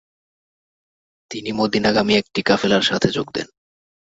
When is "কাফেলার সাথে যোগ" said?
2.41-3.27